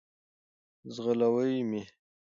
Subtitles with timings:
[0.93, 1.81] ځغلوی مي.